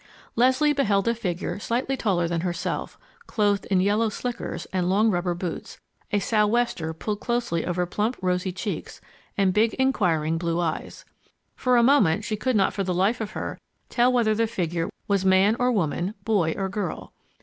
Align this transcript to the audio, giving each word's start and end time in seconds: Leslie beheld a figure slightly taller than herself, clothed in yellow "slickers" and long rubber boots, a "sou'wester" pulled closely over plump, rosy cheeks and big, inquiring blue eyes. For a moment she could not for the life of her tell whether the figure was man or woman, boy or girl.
Leslie 0.35 0.73
beheld 0.73 1.07
a 1.07 1.13
figure 1.13 1.59
slightly 1.59 1.95
taller 1.95 2.27
than 2.27 2.41
herself, 2.41 2.97
clothed 3.27 3.67
in 3.67 3.79
yellow 3.79 4.09
"slickers" 4.09 4.65
and 4.73 4.89
long 4.89 5.11
rubber 5.11 5.35
boots, 5.35 5.79
a 6.11 6.17
"sou'wester" 6.17 6.91
pulled 6.91 7.19
closely 7.19 7.63
over 7.67 7.85
plump, 7.85 8.17
rosy 8.19 8.51
cheeks 8.51 8.99
and 9.37 9.53
big, 9.53 9.75
inquiring 9.75 10.39
blue 10.39 10.59
eyes. 10.59 11.05
For 11.55 11.77
a 11.77 11.83
moment 11.83 12.23
she 12.23 12.35
could 12.35 12.55
not 12.55 12.73
for 12.73 12.83
the 12.83 12.95
life 12.95 13.21
of 13.21 13.33
her 13.33 13.59
tell 13.89 14.11
whether 14.11 14.33
the 14.33 14.47
figure 14.47 14.89
was 15.07 15.23
man 15.23 15.55
or 15.59 15.71
woman, 15.71 16.15
boy 16.25 16.55
or 16.57 16.67
girl. 16.67 17.13